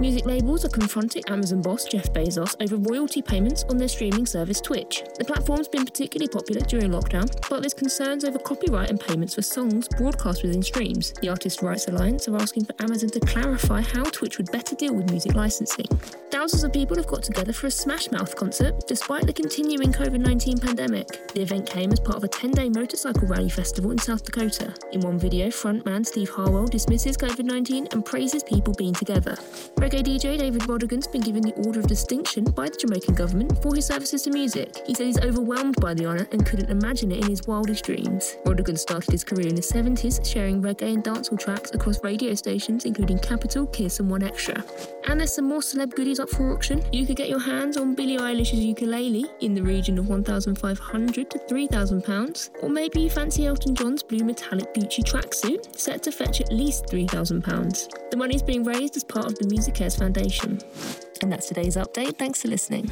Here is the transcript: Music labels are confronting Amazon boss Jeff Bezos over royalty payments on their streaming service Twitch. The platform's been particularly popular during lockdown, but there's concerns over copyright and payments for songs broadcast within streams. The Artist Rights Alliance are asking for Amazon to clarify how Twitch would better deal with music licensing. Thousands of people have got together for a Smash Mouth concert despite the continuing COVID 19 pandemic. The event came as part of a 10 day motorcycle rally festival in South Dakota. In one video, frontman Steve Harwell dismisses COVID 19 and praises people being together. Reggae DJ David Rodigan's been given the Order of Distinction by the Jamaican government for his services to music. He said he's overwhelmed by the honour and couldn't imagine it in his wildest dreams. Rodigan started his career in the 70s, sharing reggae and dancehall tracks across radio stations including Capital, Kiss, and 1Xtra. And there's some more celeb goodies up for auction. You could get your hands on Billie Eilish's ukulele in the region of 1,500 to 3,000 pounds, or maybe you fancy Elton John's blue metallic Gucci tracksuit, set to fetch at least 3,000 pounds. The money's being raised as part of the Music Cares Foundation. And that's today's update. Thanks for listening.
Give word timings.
Music 0.00 0.26
labels 0.26 0.64
are 0.64 0.68
confronting 0.68 1.24
Amazon 1.26 1.60
boss 1.60 1.84
Jeff 1.84 2.12
Bezos 2.12 2.54
over 2.62 2.76
royalty 2.76 3.20
payments 3.20 3.64
on 3.64 3.76
their 3.76 3.88
streaming 3.88 4.26
service 4.26 4.60
Twitch. 4.60 5.02
The 5.18 5.24
platform's 5.24 5.66
been 5.66 5.84
particularly 5.84 6.28
popular 6.28 6.60
during 6.60 6.92
lockdown, 6.92 7.28
but 7.50 7.60
there's 7.62 7.74
concerns 7.74 8.22
over 8.22 8.38
copyright 8.38 8.90
and 8.90 9.00
payments 9.00 9.34
for 9.34 9.42
songs 9.42 9.88
broadcast 9.88 10.44
within 10.44 10.62
streams. 10.62 11.12
The 11.20 11.30
Artist 11.30 11.62
Rights 11.62 11.88
Alliance 11.88 12.28
are 12.28 12.36
asking 12.36 12.66
for 12.66 12.80
Amazon 12.80 13.10
to 13.10 13.20
clarify 13.20 13.80
how 13.80 14.04
Twitch 14.04 14.38
would 14.38 14.52
better 14.52 14.76
deal 14.76 14.94
with 14.94 15.10
music 15.10 15.34
licensing. 15.34 15.86
Thousands 16.30 16.62
of 16.62 16.72
people 16.72 16.96
have 16.96 17.08
got 17.08 17.24
together 17.24 17.52
for 17.52 17.66
a 17.66 17.70
Smash 17.70 18.12
Mouth 18.12 18.36
concert 18.36 18.86
despite 18.86 19.26
the 19.26 19.32
continuing 19.32 19.92
COVID 19.92 20.20
19 20.20 20.58
pandemic. 20.58 21.32
The 21.34 21.42
event 21.42 21.68
came 21.68 21.90
as 21.90 21.98
part 21.98 22.18
of 22.18 22.24
a 22.24 22.28
10 22.28 22.52
day 22.52 22.68
motorcycle 22.68 23.26
rally 23.26 23.48
festival 23.48 23.90
in 23.90 23.98
South 23.98 24.22
Dakota. 24.22 24.72
In 24.92 25.00
one 25.00 25.18
video, 25.18 25.48
frontman 25.48 26.06
Steve 26.06 26.30
Harwell 26.30 26.66
dismisses 26.66 27.16
COVID 27.16 27.44
19 27.44 27.88
and 27.90 28.04
praises 28.04 28.44
people 28.44 28.74
being 28.74 28.94
together. 28.94 29.36
Reggae 29.88 30.04
DJ 30.04 30.36
David 30.36 30.68
Rodigan's 30.68 31.06
been 31.06 31.22
given 31.22 31.40
the 31.40 31.54
Order 31.66 31.80
of 31.80 31.86
Distinction 31.86 32.44
by 32.44 32.68
the 32.68 32.76
Jamaican 32.76 33.14
government 33.14 33.62
for 33.62 33.74
his 33.74 33.86
services 33.86 34.20
to 34.24 34.30
music. 34.30 34.76
He 34.86 34.92
said 34.92 35.06
he's 35.06 35.18
overwhelmed 35.18 35.76
by 35.80 35.94
the 35.94 36.04
honour 36.04 36.28
and 36.30 36.44
couldn't 36.44 36.68
imagine 36.68 37.10
it 37.10 37.22
in 37.22 37.30
his 37.30 37.46
wildest 37.46 37.86
dreams. 37.86 38.36
Rodigan 38.44 38.78
started 38.78 39.10
his 39.10 39.24
career 39.24 39.46
in 39.46 39.54
the 39.54 39.62
70s, 39.62 40.30
sharing 40.30 40.60
reggae 40.60 40.92
and 40.92 41.02
dancehall 41.02 41.40
tracks 41.40 41.70
across 41.72 42.04
radio 42.04 42.34
stations 42.34 42.84
including 42.84 43.18
Capital, 43.18 43.66
Kiss, 43.66 43.98
and 43.98 44.10
1Xtra. 44.10 44.62
And 45.08 45.18
there's 45.18 45.32
some 45.32 45.46
more 45.46 45.60
celeb 45.60 45.94
goodies 45.94 46.20
up 46.20 46.28
for 46.28 46.52
auction. 46.52 46.84
You 46.92 47.06
could 47.06 47.16
get 47.16 47.30
your 47.30 47.40
hands 47.40 47.78
on 47.78 47.94
Billie 47.94 48.18
Eilish's 48.18 48.62
ukulele 48.62 49.24
in 49.40 49.54
the 49.54 49.62
region 49.62 49.96
of 49.96 50.06
1,500 50.06 51.30
to 51.30 51.38
3,000 51.48 52.04
pounds, 52.04 52.50
or 52.60 52.68
maybe 52.68 53.00
you 53.00 53.08
fancy 53.08 53.46
Elton 53.46 53.74
John's 53.74 54.02
blue 54.02 54.22
metallic 54.22 54.74
Gucci 54.74 55.02
tracksuit, 55.02 55.74
set 55.78 56.02
to 56.02 56.12
fetch 56.12 56.42
at 56.42 56.52
least 56.52 56.90
3,000 56.90 57.42
pounds. 57.42 57.88
The 58.10 58.18
money's 58.18 58.42
being 58.42 58.64
raised 58.64 58.94
as 58.94 59.04
part 59.04 59.24
of 59.24 59.38
the 59.38 59.46
Music 59.48 59.77
Cares 59.78 59.94
Foundation. 59.94 60.58
And 61.22 61.30
that's 61.30 61.46
today's 61.46 61.76
update. 61.76 62.18
Thanks 62.18 62.42
for 62.42 62.48
listening. 62.48 62.90